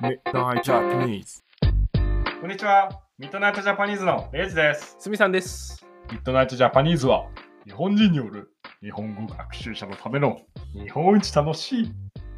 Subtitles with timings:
[0.00, 1.42] Midnight Japanese.
[2.40, 2.88] こんにちは。
[3.18, 4.96] ミッドナイトジャパニーズのレイジです。
[4.98, 5.84] すみさんです。
[6.10, 7.26] ミッドナイトジャパニーズは
[7.66, 8.50] 日本人による
[8.80, 10.38] 日本語学習者のための
[10.72, 11.92] 日本一楽しい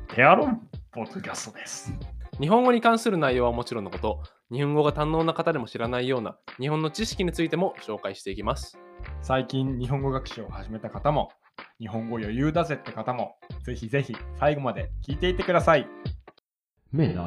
[0.09, 1.95] ペアロンポッドキャストです。
[2.41, 8.77] 日本語に関する内容はもちろんのこと、日本語が堪能な方でも知らないような日本の知識についても紹介していきます。
[9.21, 11.31] 最近日本語学習を始めた方も
[11.79, 15.87] 日本語余裕だぜって方もぜひぜひ最後まで聞いていってください。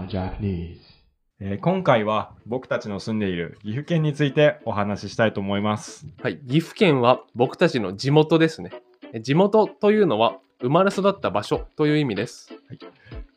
[0.08, 0.78] Japanese.
[1.40, 6.06] えー今回は僕たちの住んでいる岐阜県についてお話ししたいと思います。
[6.22, 8.70] はい、岐阜県は僕たちの地元ですね。
[9.12, 12.54] え地元というのは生まれ育った場所という意味です。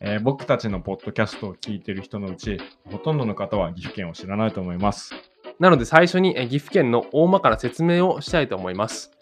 [0.01, 2.61] えー僕たちのポッドキャストを聞いている人のうち
[2.93, 5.15] ほとんどの方は岐阜県を知らないと思います。
[5.59, 9.18] なので最初にえ岐阜県の大まかな説明をしたいと思います。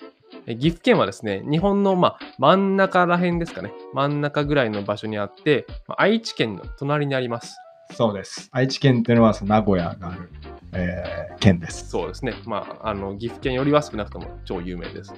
[0.47, 7.57] え岐阜県はですね、日本の、まあ、真ん中ら辺ですかね、真ん中ぐらいの場所にあって、まあ愛知県の隣にあります。
[7.93, 8.49] そうです。
[8.53, 10.31] 愛知県っていうのはその名古屋がある、
[10.73, 11.89] えー県です。
[11.91, 12.35] そうですね。
[12.47, 15.15] まあ、あの岐阜県よりは少なくとも超有名です。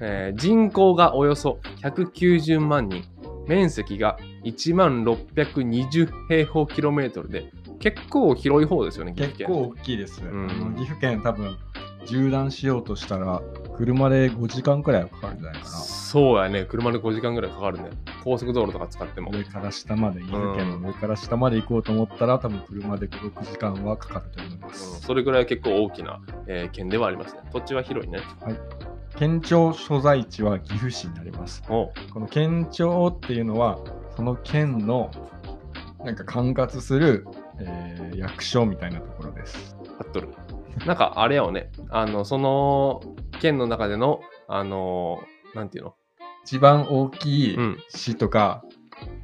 [0.00, 3.04] えー人口がおよそ190万人、
[3.46, 9.46] 面積が1万620平方キロメートルで、結構広い方ですよね、岐阜県。
[9.46, 10.20] 結構大きいです。
[10.20, 11.56] んあの岐阜県多分
[12.06, 13.42] 縦断しようとしたら
[13.76, 17.90] 車で5時間くらいはかかるんじゃないかそうやね、車で5時間ぐらいかかるね。
[18.22, 19.38] 高速道路とか使ってもな。。
[19.38, 25.00] 上から下まで、岐阜県の上から下まで行こうと思ったら多分車で5、6時間はかかると思いまうんす。
[25.00, 27.40] それぐらい結構大きな、えー県ではありますね。
[27.52, 28.20] 土地は広いね。
[29.16, 31.62] 県庁所在地は岐阜市になります。
[31.66, 33.78] この県庁っていうのは
[34.16, 35.10] その県の
[36.04, 37.26] なんか管轄する、
[37.58, 39.74] えー役所みたいなところです。
[39.98, 40.28] 貼っとる。
[40.86, 41.70] なんかあれやよね。
[41.90, 43.00] あの、その
[43.40, 45.22] 県の中での、あの、
[45.54, 45.94] なんていうの？
[46.44, 47.78] 一番大きいうん。
[47.88, 48.64] 市とか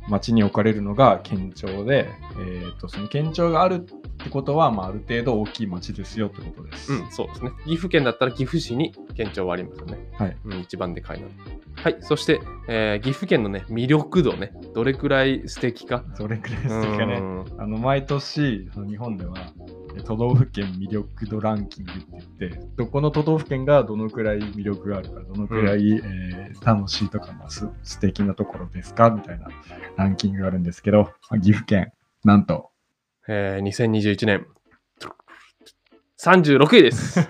[0.09, 6.93] 町に置かれるのが県庁で、えー、とその県庁があるってことは、まあ、ある程度大きい町ですよってことです。
[6.93, 7.53] うん、そうですね。
[7.65, 9.99] 岐阜県だったら岐阜市に県庁はありますよね。
[10.19, 10.37] はい。
[10.45, 11.29] うん、一番でかいの。
[11.75, 16.05] はい、そして、えー岐阜県のね、魅力度ね、どれくらい素敵か。
[16.15, 17.15] それくらいですかね。
[17.15, 22.05] うんあの毎年その日本ではえ都道府県魅力度ランキングって
[22.49, 29.49] 言ってどこの都道府県がどのくらい魅力があるかどのくらい、えー楽しいとか、まあ、す素敵なところですかみたいな
[29.97, 31.93] ランキングがあるんですけど、まあ岐阜県
[32.25, 32.71] なんと
[33.29, 34.47] えー2021年、
[36.19, 37.21] 36位です。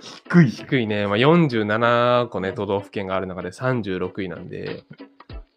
[0.00, 1.06] 低い低いね。
[1.06, 4.84] まあ、47個ね、都道府県がある中で36位なんで、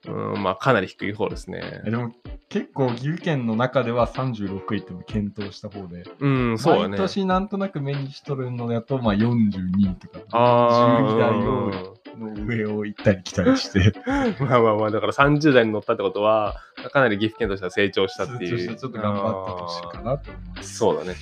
[0.07, 1.89] うん、まあ、かなり低い方ですねえ。
[1.89, 2.13] でも
[2.53, 6.89] 結構岐阜県の中では36位っていうのを検討した方で、うん、そうだね。
[6.89, 13.91] 毎年なんとなく目にしとるのだと、まあ、42位とかあ10位台ーをの上を行ったり来たりして
[14.39, 16.57] うん まあまあまあ、だから30代に乗ったってことは、
[16.91, 18.59] かなり岐阜県としては成長したっていう。
[18.59, 20.77] 成長してちょっと頑張った年かなと思います。
[20.77, 21.15] そうだね。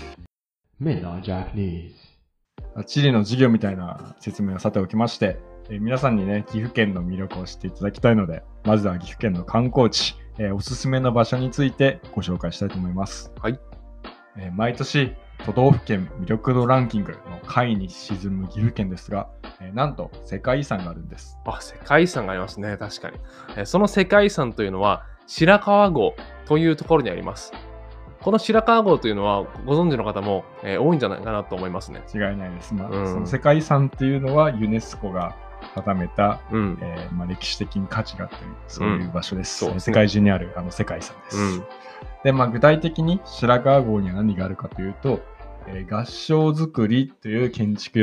[2.86, 5.38] 地理の授業みたいな説明をさておきまして、
[5.70, 13.32] えー皆さんにね、岐阜県の魅力を知っていただきたいので、まずは岐阜県の観光地、えーおすすめの場所についてご紹介したいと思います。
[13.42, 13.60] はい。
[14.38, 15.14] えー毎年、
[15.46, 19.28] 都道府県魅力度ランキングの下位に沈む岐阜県ですが、
[19.60, 21.38] えーなんと世界遺産があるんです。
[21.46, 22.78] あ、世界遺産がありますね。
[22.78, 23.18] 確かに。
[23.58, 26.16] えーその世界遺産というのは、白川郷
[26.46, 27.54] というところにあります。
[28.22, 32.02] この白川郷というのは、ご存知の方も、えー多いんじゃないかなと思いますね。
[32.14, 32.74] 違いないです。
[32.74, 35.36] まあうんその世界遺産っていうのはユネスコが
[35.76, 36.78] 定めた、うん。
[36.82, 39.60] えーまあ、歴史的に価値があったり、そういう場所です。
[39.60, 41.38] そうですね世界中にあるあの世界遺産です。
[41.38, 41.64] うん。
[42.24, 45.22] で、まあ、具体的に白川郷には何があるかというと、
[45.68, 48.00] えー合掌造りという建築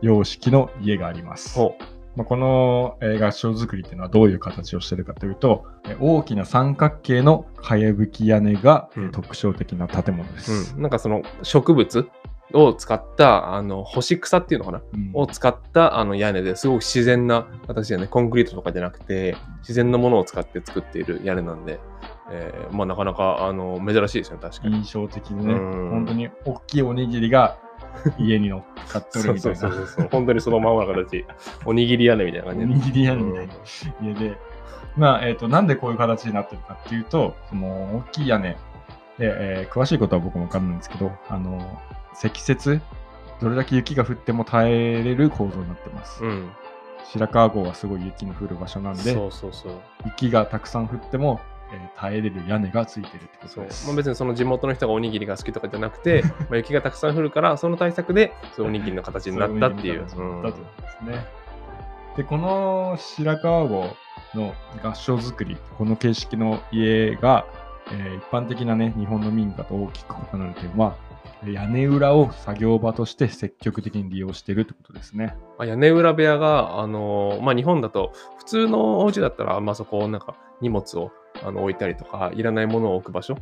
[0.00, 1.54] 様式の家があります。
[1.58, 1.76] ほ
[2.16, 10.74] まあ、この、えー合掌造りっていうのはどういう形をしているかというと、えー大きな三角形のかやぶき屋根が、えーうん特徴的な建物です。
[10.74, 10.82] うん。
[10.82, 12.08] なんかその植物
[12.52, 14.82] を使った、あの、干し草っていうのかな？
[14.94, 21.80] うんを使ったあの屋根ですごく自然な形でね、コンクリートとかじゃなくて、自然のものを使って作っている屋根なんで、
[22.30, 24.76] えーまあなかなかあの珍しいですね、確かに。
[24.76, 27.58] 印象的でね、うん本当に大きいおにぎりが
[28.18, 29.58] 家に乗っかっとるみたいな。
[29.58, 30.08] そうそうそうそう。
[30.10, 31.24] 本当にそのままの形。
[31.64, 32.74] おにぎり屋根みたいなお感じで。
[32.74, 33.54] にぎり屋根みたいな
[34.02, 34.36] 家で、
[34.96, 38.56] まあ、えっ、と、なんでこういう形になってるかっていうと、その、大きい屋根
[39.18, 41.78] で、えー詳しいことは僕もわかんないんですけど、あの、
[42.14, 42.80] 積雪、
[43.40, 46.24] どれだけ雪が降っても耐えれる構造になってます。
[46.24, 46.50] うん。
[47.04, 49.72] 白川郷はすごい雪の降る場所なんで、そうそうそう。
[50.06, 51.40] 雪がたくさん降っても、
[51.72, 53.86] えー耐えれる屋根がついてるってことです。
[53.86, 60.04] まあ、別にその地元の人がおにぎりが好きとかじゃなくて、 まあ雪がたくさん降るから、その対策でそうおにぎりの形になったっていう。
[60.08, 61.26] そういう意味の形になったということですね。
[62.16, 63.96] で、この白川郷
[64.34, 67.46] の合掌造り、この形式の家が、
[67.92, 70.96] えー一般的なね、日本の民家と大きく異なる点は、
[71.44, 75.36] 屋根裏を作業場として積極的に利用しているってことですね。
[75.58, 81.12] まあ屋根裏部屋が、あのーまあ、日本だと、普通のお家だったら、まあ、そこをなんか荷物を
[81.44, 83.36] あの置いたりとか、いらないものを置く場所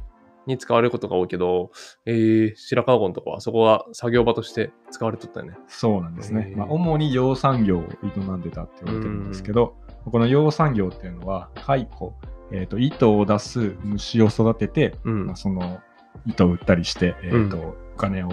[0.46, 1.70] に使われることが多いけど、
[2.05, 5.56] えー、白川郷のとこはそこが作業場として使われとったよね。
[5.69, 6.55] そうなんですねへ。
[6.55, 11.87] ーまあ、主に養蚕業を営んでたって言われてるんですけど、この養蚕業っていうのは、蚕、
[12.54, 15.80] えー、と糸を出す虫を育てて、うんまあ、その
[16.26, 18.32] 糸を売ったりして、えーとうんお金を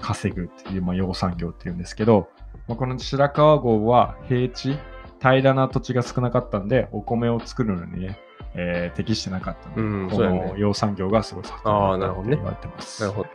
[0.00, 2.28] 稼ぐっていう、まあ、養蚕業っていうんですけど、
[2.68, 4.78] まあ、この白川郷は平地、
[5.18, 8.20] 平らな土地が少なかったんで、お米を作るのにね、
[8.54, 13.02] えー適してなかったので、こうんそうやねの養蚕業がすごい盛んだったって言われてます。
[13.02, 13.28] なるほど。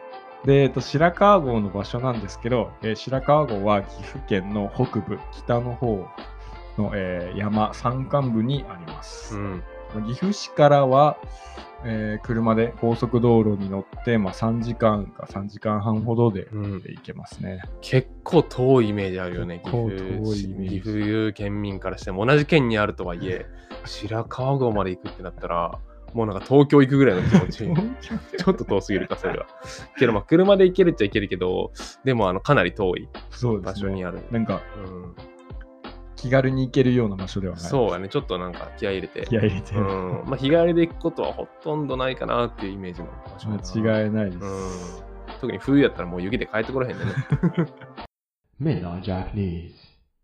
[0.45, 6.06] で、えっと、白川郷の場所なんですけど、えー白川郷は岐阜県の北部、北の方
[6.77, 9.36] の、えー山、山間部にあります。
[9.36, 9.63] うん。
[10.06, 11.18] 岐阜市からは、
[11.86, 17.62] えー車で高速道路に乗って、まあ、3時間か3時間半ほどでうん、行けますね。
[17.81, 23.45] 結構遠いイメージあるよね、遠いイメージ岐阜県民からしても同じ県にあるとはいえ、
[23.86, 25.80] 白川郷まで行くってなったら、
[26.13, 27.57] もうなんか東京行くぐらいの気持ち。
[28.38, 29.45] ちょっと遠すぎるか、それは。
[29.97, 31.71] けど、まあ、車で行けるっちゃ行けるけど、
[32.03, 33.07] でも、あの、かなり遠い。
[33.62, 34.19] 場所にある。
[34.31, 35.15] なんか、うん、
[36.21, 37.63] 気軽に行けるような場所ではない。
[37.63, 39.25] そうやね、ちょっとなんか気合い入れて。
[39.25, 39.81] 気合い入れてる。
[39.81, 40.24] うん。
[40.25, 44.38] まあ、日帰りで行くことはほとんどないかなっていうイメージの場所間違いないです。
[44.44, 45.33] うん。
[45.39, 47.12] 特に冬やったらもう雪で帰ってこらへんでね。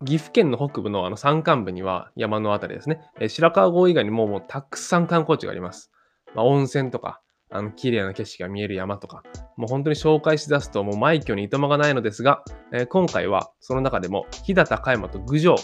[0.04, 5.90] 岐阜県の北部のあの山間部には山のあたりですね、えー白川郷以外にももうたくさん観光地があります。
[6.36, 9.24] まあ、温泉とか、あの綺麗な景色が見える山とか、
[9.56, 12.44] もう本当に紹介しだすともう枚挙にいとまがないのですが、
[12.74, 15.56] えー今回はその中でも飛騨高山と郡上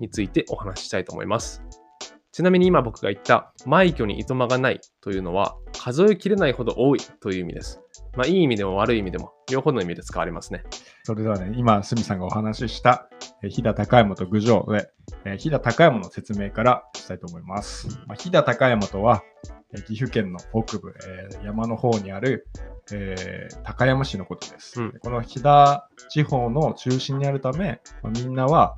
[0.00, 1.62] についてお話ししたいと思います。
[2.32, 7.80] ちなみに今僕が言った枚挙にいとまがないというのは数えきれないほど多いという意味です。
[8.16, 10.62] まあいい意味でも悪い意味でも両方の意味で使われますね。
[11.04, 13.08] それではね、今、すみさんがお話しした、
[13.42, 14.90] えー飛騨高山と郡上で、
[15.24, 17.88] えー飛騨高山の説明からしたいと思います。
[18.06, 19.22] まあ、飛騨高山とは、
[19.74, 20.94] えー岐阜県の北部、
[21.32, 22.46] えー山の方にある、
[22.92, 24.80] えー高山市のことです。
[24.80, 25.80] うんでこの飛騨
[26.10, 28.74] 地方の中心にあるため、まあ、みんなは、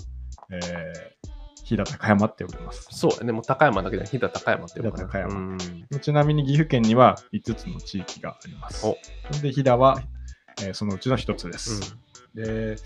[0.52, 1.32] えー
[1.64, 2.88] 飛騨高山って呼びます。
[2.90, 5.56] そうやね、もう高山だけで飛騨高山って呼ぶかな飛騨高山
[5.92, 8.84] うんちなみに岐阜県には5つの地域があります。
[8.86, 8.98] お
[9.40, 10.02] で、飛騨は、
[10.60, 11.96] えーそのうちの1つです。
[12.34, 12.76] で、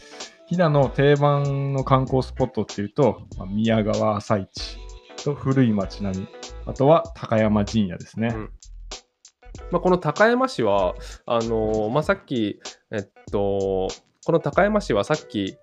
[0.47, 4.79] 飛騨の定番の観光スポットっていうと、まあ、宮川朝市
[5.25, 6.29] と古い町並み、
[6.67, 8.29] あとは高山陣屋ですね。
[8.35, 8.51] うん
[9.71, 12.61] まあ、この高山市は、あのーまあ、さっき、
[12.93, 13.89] えっと、
[14.25, 15.57] この高山市はさっき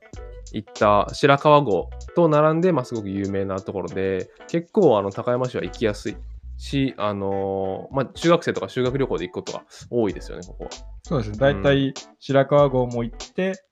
[0.54, 6.16] 言った白川郷と並んで、まあ、すごく有名なところで、結構あの高山市は行きやすい
[6.58, 10.70] し、あのーまあ、中学生とか修学旅行で行くことが多いですよね、ここは。
[11.02, 11.38] そうですね。
[11.40, 13.64] だいたい白川郷も行って、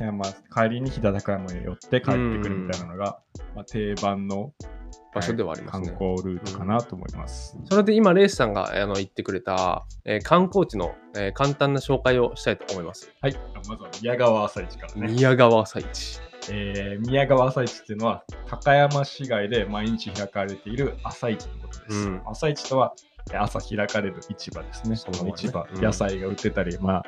[0.00, 3.20] いやまあ、帰りに飛騨高山へ寄って帰ってくるみたいなのが、
[3.54, 4.52] まあ、定番の
[5.14, 5.88] 場所ではありますね。
[5.88, 7.56] 観光ルートかなと思います。
[7.66, 13.12] それで今、レースさんがあの言ってくれた、えー観光地の、えー簡単な紹介をしたいと思います。
[13.20, 13.36] はい。
[13.68, 15.12] まずは宮川朝市からね。
[15.12, 16.20] 宮川朝市。
[16.50, 22.08] えー宮川朝市っていうのは高山市街で毎日開かれている朝市のことです。
[22.08, 22.94] うん朝市とは
[23.30, 24.96] えー朝開かれる市場ですね。
[24.96, 27.04] そうだね市場、うん野菜が売ってたり、まあ、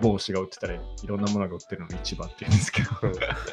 [0.00, 2.90] 帽子が売ってたり、いろんなものが売ってるのを市場って言うんですけど、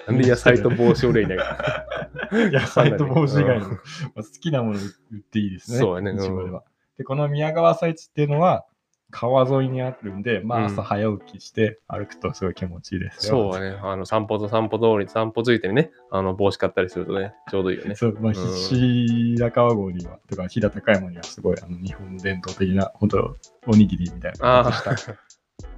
[0.07, 1.33] なんで野菜と帽子を例に
[2.51, 3.75] 野菜と帽子以外の、ま
[4.17, 4.83] あ好きなもの売
[5.15, 5.79] っていいですね。
[5.79, 6.63] そうやねうん市場では。
[6.97, 8.65] で、この宮川朝市っていうのは、
[9.11, 13.51] 川沿いにあるんで、まあうん朝早起きして歩くとすごい気持ちいいですよ。
[13.51, 13.79] そうだね。
[13.81, 17.95] あの、散歩と散歩通り、散歩ついてにね、あの、帽子買ったりするとね、ちょうどいいよね。
[17.95, 25.15] そう、まあ、うん白川郷には、とか、飛騨高山にはすごい、あの、日本伝統的な、本当おにぎりみたいなあ形した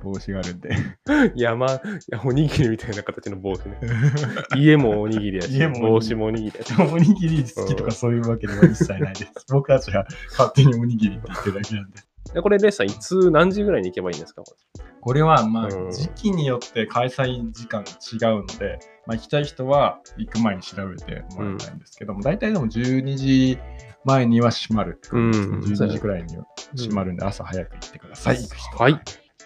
[0.02, 0.70] 帽子があるんで。
[1.10, 1.80] あ、山、い
[2.10, 3.80] やおにぎりみたいな形の帽子ね。
[4.58, 6.74] 家もおにぎりやし、帽子もおにぎりやし。
[6.82, 9.32] おにぎり好きとかそういうわけでは一切ないです。
[9.52, 11.98] 僕たちが勝手におにぎりって言ってるだけなんで。
[12.34, 14.42] でこれ、レッサー、いつ、何時ぐらいに行けばいいんですか？
[14.44, 14.56] こ
[15.02, 18.78] これは、まあ、うん時期によって開催時間が違うので、
[19.08, 23.58] まあ、行きたい人は行く前に調べてもらいたいんですけども、大体でも12時
[24.06, 25.58] 前には閉まるって感じですね。
[25.58, 26.46] うん12時くらいには
[26.78, 28.38] 閉まるんで、朝早く行ってください。
[28.78, 29.02] はい。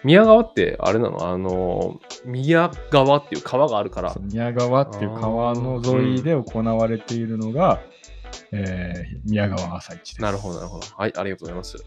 [0.06, 1.26] 宮川って、あれなの？
[1.26, 7.80] あの、宮川っていう川があるから宮川っていう川の沿いで行われているのが、
[8.52, 10.22] えー宮川朝市です。
[10.22, 10.86] なるほど、なるほど。
[10.96, 11.84] はい、ありがとうございます。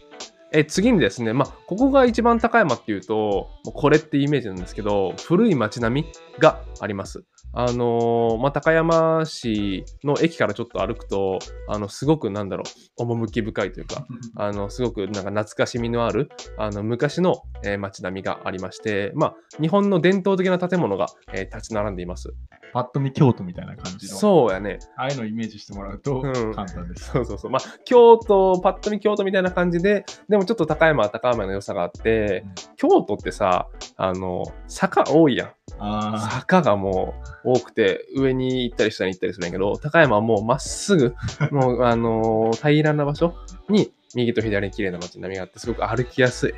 [0.52, 7.24] え次にですね、まあ、ここが一番高山っていうと、これってイメージなんですけど、古い街並みがあります。
[7.52, 11.38] あのーまあ、高山市の駅からちょっと歩くと、
[11.68, 12.62] あの、すごくなんだろ
[12.98, 22.32] う、趣深いというか、あの、すごくなんか懐かしみのある、あの、昔の、えー街並みがありまして、まあ、日本の伝統的な建物が、えー立ち並んでいます。
[22.72, 24.16] パッと見京都みたいな感じの。
[24.16, 24.78] そうやね。
[24.96, 27.10] ああいうのをイメージしてもらうとうん簡単です。
[27.12, 27.50] そうそうそう。
[27.50, 32.44] まあ、京都、パッと見京都みたいな感じで、でもちょっと高山は高山の良さがあって、
[32.76, 35.50] 京都ってさ、あの、坂多いやん。
[35.78, 41.14] あ坂がもう多くて、上に行ったり下に行ったりするんやけど、高山はもうまっすぐ、
[41.50, 43.34] もう、あのー平らな場所
[43.68, 46.54] に、右と左に綺麗な街並みがあって、すごく歩きやすい。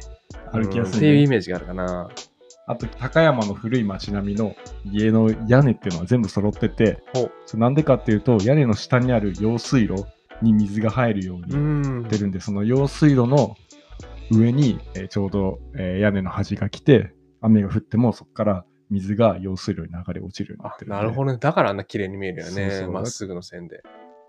[0.53, 1.27] あ、歩きやすい、うんっていうイね。
[1.29, 2.09] メージがあるかな。
[2.67, 4.55] あと、高山の古い街並みの
[4.85, 7.03] 家の屋根っていうのは全部揃ってて、
[7.55, 10.05] なんでかっていうと、屋根の下にある用水路
[10.43, 12.03] に水が入るようにうん。
[12.09, 13.57] 出るんで、その用水路の
[14.31, 20.91] 上に、えーちょうど、えー屋根の端が来て、雨が降ってもそこから水が用水路に流れ落ちるようになあってる。
[20.93, 21.39] なるほどね。
[21.39, 22.87] だからあんな綺麗に見えるよね。
[22.87, 23.83] まっすぐの線で。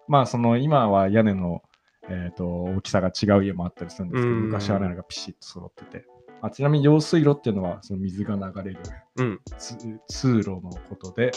[0.08, 1.62] まあ、その今は屋根の、
[2.10, 6.06] えー、と大きさが違う家もあったりするんですけど、うん昔は屋根がピシッと揃ってて。
[6.44, 8.80] あちなみに用水路っていうのはその水が流れる
[9.16, 9.40] うん。
[9.58, 9.78] つ
[10.10, 11.32] 通路のことで、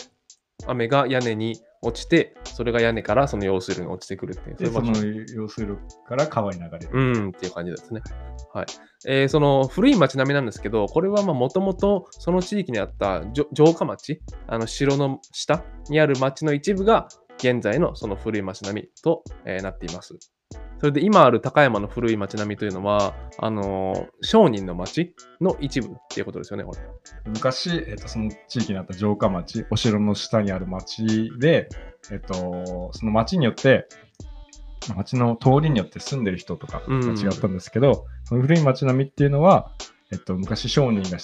[0.67, 4.57] 雨が屋根に落ちて、それが屋根からその用水路に落ちてくるっていう。
[4.57, 4.93] でその
[5.33, 6.89] 用水路から川に流れる。
[6.93, 8.03] うんっていう感じですね。
[8.53, 8.67] はい。
[9.07, 13.23] えーその古い町並みなんですけど、これはもともとその地域にあった
[13.55, 17.07] 城下町、あの城の下にある町の一部が
[17.39, 20.19] 現在のその古い町並みと、えーなっています。
[20.79, 26.81] それで今ある高山の古い町並みというのは、あのー商人の町の一部っていうことですよね、これ。
[27.27, 31.69] 昔、えー、とその地域にあった城下町、お城の下にある町で、
[32.11, 33.89] えー、とその町によって、
[34.95, 39.71] 町の通りによって住んでる人とかが違ったんですけど、その古い町並みっていうのは、
[40.13, 41.19] えっと、昔商人が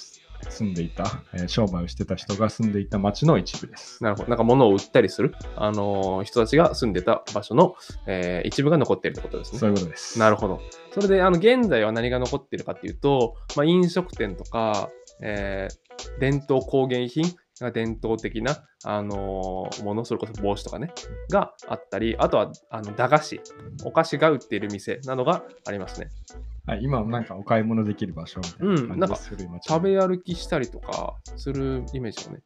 [0.48, 4.02] 住んでいた、えー商売をしてた人が住んでいた町の一部です。
[4.02, 4.28] なるほど。
[4.28, 7.74] なんか物を売ったりする、あのー人たちが住んでた場所の、
[8.06, 9.58] えー一部が残っているってことですね。
[9.58, 10.18] そういうことです。
[10.18, 10.60] なるほど。
[10.92, 15.82] それで、あの、現在は何が残っているかっていうと、まあ、飲食店とか、えー
[16.18, 17.24] 伝統工芸品
[17.60, 20.92] が伝統的な、あのーもの、それこそ帽子とかね、
[21.30, 23.40] があったり、あとは、あの、駄菓子、
[23.84, 26.08] お菓子が売っている店などがありますね。
[26.66, 29.28] はい、今はなんかお買い物できる場所みたいなうんなんか感じです。
[29.30, 32.42] 古い町食べ歩きしたりとかするイメージよね。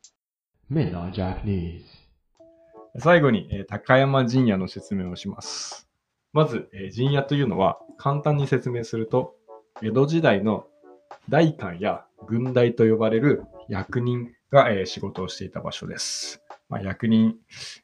[0.71, 1.83] Midnight Japanese.
[2.99, 5.87] 最後に、えー高山陣屋の説明をします。
[6.33, 9.35] まず、えー陣屋というのは簡単に説明すると、
[9.83, 10.67] 江戸時代の
[11.29, 16.43] 代官や軍代と呼ばれる役人が、えー仕事をしていた場所です。
[16.71, 17.37] まあ、役人、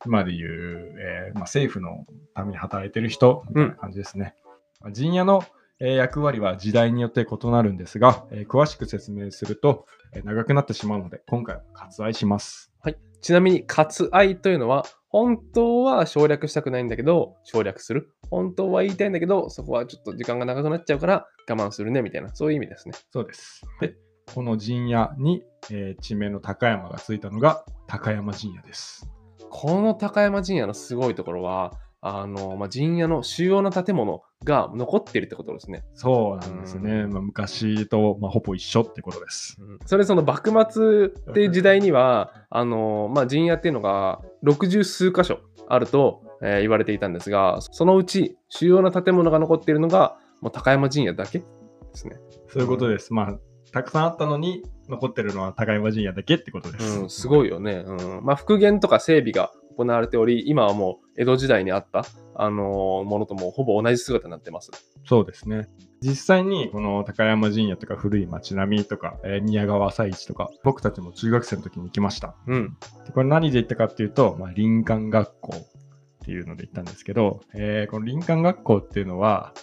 [0.07, 4.35] 今でいう、えーまあ、政府のために働いてる人みたいな感じですね。
[4.81, 5.45] まあ陣屋の、
[5.81, 12.73] えー役割は時代によって異なるんですが、えー詳しく説明すると、えー長くなってしまうので、今回は割愛します。
[12.81, 12.99] はい。
[13.21, 18.11] ちなみに、割愛というのは、本当は省略したくないんだけど、省略する。
[18.31, 22.95] 本当は言いたいんだけど、そこはちょっと時間が長くなっちゃうから我慢するね、みたいな、そういう意味ですね。
[23.11, 23.63] そうです。
[23.81, 23.95] で、
[24.35, 29.09] この陣屋に、えー地名の高山がついたのが高山陣屋です。
[29.51, 35.85] この高山陣屋のすごいところは、あの、まあ、陣屋の主要な建物が残っているってことですね。
[35.95, 37.03] そうなんですね。
[37.03, 39.57] うんまあ、昔と、まあ、ほぼ一緒ってことです。
[39.87, 51.45] それその幕末っていう時代には、あの、まあ、陣屋っていうのが60数箇所あると、えー言われていたんですが、そのうち主要な建物が残っているのが、もう高山陣屋だけで
[51.95, 52.17] すね。
[52.49, 53.15] そういうことです。
[53.15, 53.39] まあ、
[53.73, 57.01] たくさんあったのに、残ってるのは高山陣屋だけってことです。
[57.01, 57.85] うん、すごいよね。
[57.87, 64.71] うんまあ、復元とか整備が行われており、今はもう江戸時代にあった、あのーものともほぼ同じ姿になってます。
[65.05, 65.69] そうですね。
[66.01, 72.35] 実際にこの高山陣屋とか古い町並みとか、えー宮川朝市とか僕たちも中学生の時に行きました。
[72.47, 72.77] うん。
[73.07, 79.55] でこれ何で行ったかっていうと、まあ、林間学校っていうので行ったんですけど、えーこの林間学校っていうのは、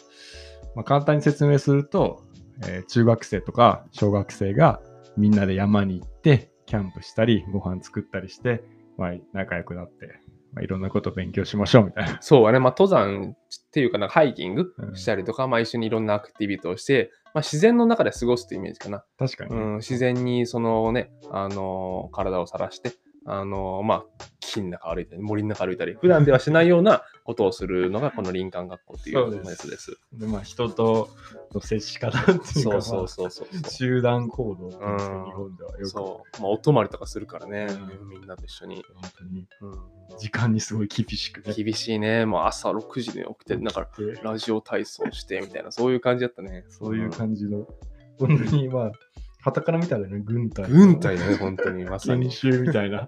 [0.76, 2.24] まあ、簡単に説明すると、
[2.68, 4.82] えー中学生とか小学生が
[5.18, 8.64] みんなで山に行ってキャンプしたりご飯作ったりして、
[8.98, 10.06] まあ、仲良くなって、
[10.54, 12.18] まあ、いろんなことを勉強しましょうみたいな。
[12.22, 12.60] そうだね。
[12.60, 19.04] まあ、登山っていうかなハイキングうんしたりとか、まあ、一緒にいろんなアクティビティをして、まあ、自然の中で過ごすというイメージかな。
[19.18, 22.94] 確かにね、うん、自然にそのね、あのー体をさらして、
[23.26, 30.00] あのーまあ、木の中歩いたり、森の中歩いたり、普段ではしないようなことをするのが、この林間学校っていうやつです。
[30.14, 31.10] でまあ、人と
[31.54, 36.42] の接し方っていうか、そうそうそう集団行動っていう日本ではよくそう。
[36.42, 38.84] まあ、お泊まりとかするからね、うみんなと一緒に。
[38.96, 41.54] 本当にうん、時間にすごい厳しくね。
[41.54, 42.26] 厳しいね。
[42.26, 46.66] もう朝6時に起きて、なんかでラジオ体操してみたいな、そういう感じだったね。
[46.70, 47.68] そういう感じの、
[48.18, 48.92] 本当にまあ、
[49.42, 50.68] 旗から見たらね、軍隊。
[50.68, 52.32] 軍隊だね、本当に、まさに研。
[52.32, 53.08] 修みたいな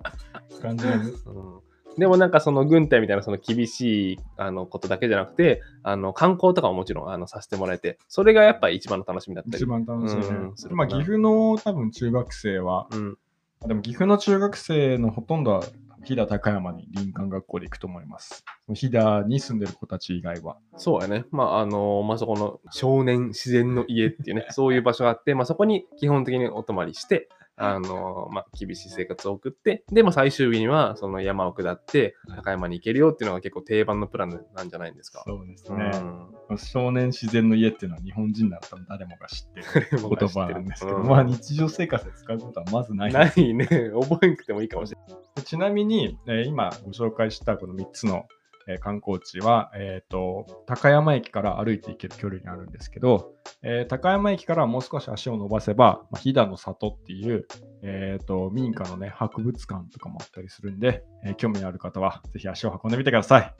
[0.61, 1.27] 感じなんです。
[1.27, 9.57] うんでもなんかその軍隊みたいなその厳しいあのことだけじゃなくて、あの観光とかももちろんあのさせてもらえて、それがやっぱり一番の楽しみだったり。
[9.57, 10.69] 一番楽しいねうんす。
[10.69, 13.17] るまあ、岐阜の多分中学生は、うん。
[13.63, 15.63] あでも岐阜の中学生のほとんどは
[16.03, 18.43] 飛騨高山に林間学校で行くと思います。
[18.73, 20.57] 飛騨に住んでる子たち以外は。
[20.77, 21.25] そうやね。
[21.31, 35.23] まあ、あの、まあ、そこの少年自然の家っていうね、そういう場所があって、まあ、そこに基本的にお泊まりして、あの、まあ、厳しい生活を送って、で、まあ、最終日にはその山を下って、高山に行けるよっていうのが結構定番のプランなんじゃないんですか。
[35.25, 35.89] そうですうね。
[35.89, 36.57] ん。
[36.57, 43.13] 少年自然の家っていうのは日本人なら多分誰もが知ってる言葉なんですけど、うんまあ日常生活で使うことはまずない。
[43.13, 43.67] ないね。
[43.67, 45.43] 覚えんくてもいいかもしれない。
[45.43, 48.25] ちなみに、えー今ご紹介したこの3つの、
[48.67, 57.47] えー観光地は、えーと、高山駅から歩いて行ける距離にあるんですけど、えー高山駅からもう少し足を伸ばせば、まあ、飛騨の里っていう、
[57.81, 63.53] えーと民家のね、博物館とかもあったりするんで、えー興味のある方はぜひ足を運んでみてください。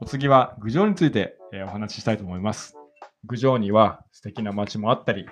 [0.00, 2.76] お次は郡上について、えーお話ししたいと思います。
[3.26, 5.26] 郡上には素敵な街もあったり、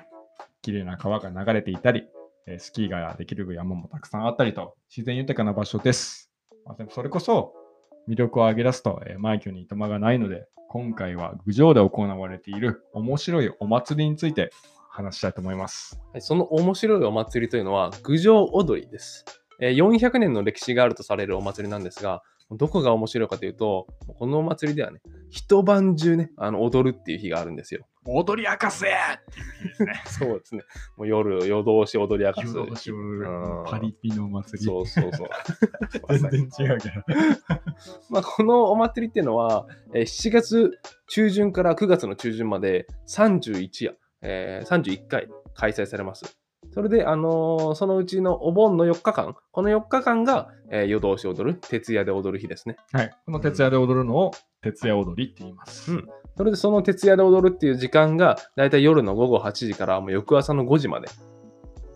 [0.63, 2.05] 綺麗な川が流れていたり、
[2.47, 6.32] えースキーができる山もたくさんあったりと、自然豊かな場所です。
[6.65, 7.55] まあそれこそ
[8.09, 14.51] 魅力を挙げ出すと、えー、枚挙にいとまがないので、今回は郡上で行われている面白いお祭りについて
[14.89, 16.01] 話したいと思います。
[16.13, 19.25] はいその面白いお祭りというのは、郡上踊りです。
[19.61, 23.87] えー400年の歴史があるとされるお祭りなんですが、どこが面白いかというと、
[24.19, 25.01] このお祭りではね、
[25.31, 27.87] 一晩中ね、あの踊るっていう日があるんですよ。
[28.05, 30.03] 踊り明かせっていう日ですね。
[30.07, 30.63] そうですね。
[30.97, 32.57] もう夜、夜通し踊り明かす。
[32.57, 34.65] 夜通し踊るうんパリピのお祭り。
[34.65, 35.29] そうそうそう。
[36.19, 36.95] 全然違うけど。
[38.11, 40.79] まあ、このお祭りっていうのは、えー7月
[41.09, 46.37] 中旬から9月の中旬まで31夜、えー31回開催されます。
[46.71, 52.77] それで、あのーそのうちのお盆の4日間、この4日間が、えー夜通し踊る、徹夜で踊る日ですね。
[52.93, 53.11] はい。
[53.27, 55.93] この徹夜で踊るのを徹夜踊りって言います。
[55.93, 61.09] うんそれでその徹夜で踊るっていう時間が、だいたい夜の午後8時からもう翌朝の5時まで。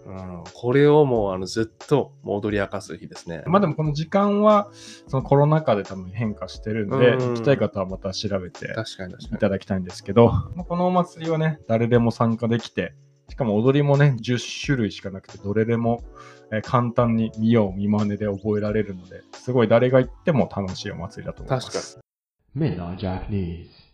[0.06, 3.42] うん、これをもうあのずっともう踊り明かす日ですね。
[3.46, 4.70] まあでもこの時間は
[5.08, 9.38] そのコロナ禍で多分変化してるんで、うん行きたい方はまた調べて確かに確いかに。
[9.38, 12.94] ただきたいんですけど、まあこのお祭りはね、誰でも参加できて、
[13.28, 16.04] しかも踊りもね、10種類しかなくて、どれでも
[16.52, 21.98] えー簡単に見よう見まねで覚えられるので、すごい誰が行っても楽しいお祭りだと思います。
[22.56, 23.85] Midnight Japanese.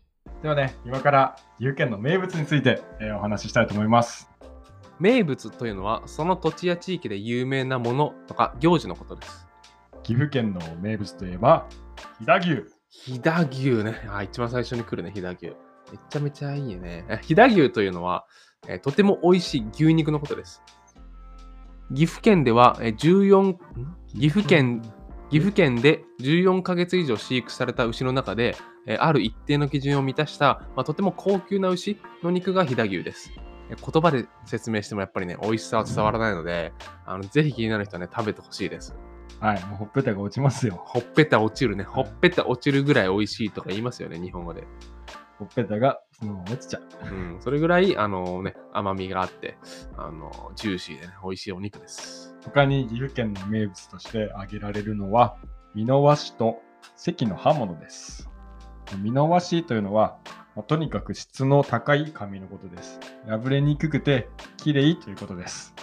[0.43, 4.29] ではね、今から岐阜県の名物について、えーお話ししたいと思います。
[4.99, 9.47] 名物というのは、その土地や地域で有名なものとか行事のことです。
[10.03, 11.67] 岐阜県の名物といえば、
[12.19, 12.65] 飛騨牛。
[12.89, 14.01] 飛騨牛ね。
[14.11, 15.47] あ、一番最初に来るね、飛騨牛。
[15.47, 15.55] め
[16.09, 17.05] ちゃめちゃいいね。
[17.09, 18.27] え飛騨牛というのは、
[18.69, 20.63] えーとても美味しい牛肉のことです。
[21.95, 23.59] 岐阜県では、えー14、ん？
[24.19, 24.83] 岐阜県、
[25.33, 28.55] 岐阜県で14ヶ月以上飼育された牛の中で、
[28.87, 33.33] えーある一定の基準を満たした、まあ、とても高級な牛の肉が飛騨牛です。
[33.71, 36.75] えー言葉で説明してもやっぱりね、美味しさは伝わらないので、
[37.07, 38.95] あのぜひ気になる人はね、食べてほしいです。
[39.41, 40.79] はい、もうほっぺたが落ちますよ。
[40.85, 41.85] ほっぺた落ちるね。
[41.85, 44.67] ほっぺた落ちるぐらい美味しいとか言いますよね、日本語で。
[45.39, 46.83] ほっぺたがそのまま落ちちゃう。
[47.05, 49.57] うん、それぐらい、あのね、甘みがあって、
[49.97, 52.35] あの、ジューシーでね、美味しいお肉です。
[52.45, 55.37] 他に岐阜県の名物として挙げられるのは、
[55.75, 56.61] 美濃和紙と
[56.97, 58.29] 関の刃物です。
[59.03, 60.19] 美濃和紙というのは、
[60.55, 63.01] まあとにかく質の高い紙のことです。
[63.27, 65.75] 破れにくくて綺麗ということです。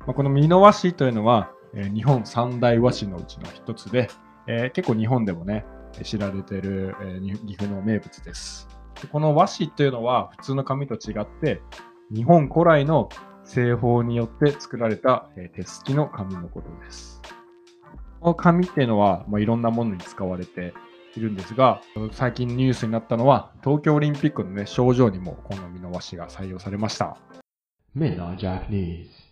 [0.00, 4.08] まあこの美濃和紙というのは、えー日本三大和紙のうちの一つで、
[4.46, 5.64] えー結構日本でもね、
[6.02, 8.68] 知られている、えーに岐阜の名物です。
[9.12, 11.60] この和紙というのは普通の紙と違って、
[12.14, 13.08] 日本古来の
[13.44, 17.22] 製法によって作られた、え手すきの紙のことです。
[18.20, 20.74] この紙っていうのは、まあ、いろんなものに使われて
[21.16, 21.80] いるんですが、
[22.12, 27.16] 最近ニュースになったのは、東京オリンピックのね、賞状にもこの和紙が採用されました。
[27.96, 29.26] Midnight Japanese.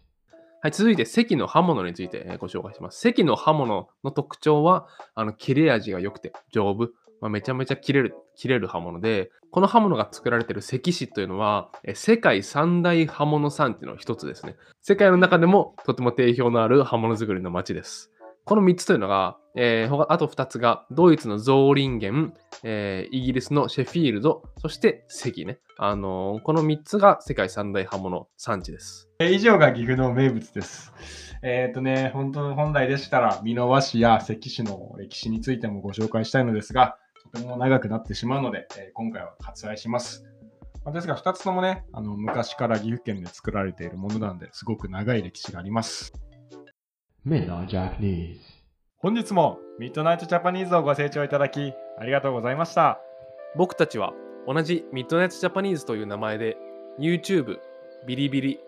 [0.63, 2.99] はい、続いて、関の刃物についてご紹介します。
[2.99, 6.91] 関の刃物の特徴は、あの、切れ味が良くて丈夫。
[7.21, 14.57] まあ、めちゃめちゃ切れる、切れる刃物で、この刃物が作られている関市というのは、世界三大刃物産地の一つですね。
[14.81, 18.11] 世界の中でもとても定評のある刃物作りの町です。
[18.45, 25.61] この3つというのが、えーあと2つが、ドイツのゾーリンゲン、えーイギリスのシェフィールド、そして関ね。
[25.79, 29.09] あのーこの3つが世界三大刃物産地です。
[29.21, 30.93] 以上が岐阜の名物です。
[31.43, 36.99] えっ、とね、本当本来でしたら、美濃和紙や関市の歴史についてもご紹介したいのですが、
[37.35, 40.25] とても長くなってしまうので、えー今回は割愛します。
[40.85, 46.13] まあですが、2つともね、あの昔から岐阜県で作られているものなんで、すごく長い歴史があります。
[48.99, 53.01] 本日もミッドナイトジャパニーズをご清聴いただき、ありがとうございました。
[53.57, 54.13] 僕たちは
[54.47, 56.57] 同じミッドナイトジャパニーズという名前で
[57.01, 57.59] YouTube、
[58.07, 58.61] ビリビリ、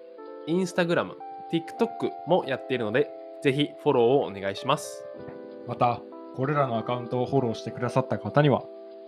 [0.49, 1.13] Instagram、
[1.53, 3.11] TikTok もやっているので、
[3.43, 5.05] ぜひフォローをお願いします。
[5.69, 6.01] また、
[6.37, 8.63] これらのアカウントをフォローしてくださった方には、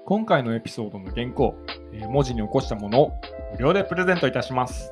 [0.06, 1.54] 今回のエピソードの原稿、
[1.92, 3.12] え文字に起こしたものを
[3.52, 4.90] 無料でプレゼントいたします。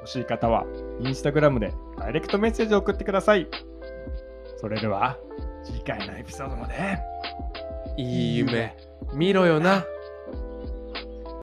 [0.00, 0.64] 欲しい方は、
[0.98, 3.46] インスタグラムでダイレクトメッセージを送ってください。
[4.56, 5.16] それでは、
[5.62, 6.74] 次回のエピソードまで。
[7.96, 8.76] いい夢
[9.14, 9.84] 見ろよな。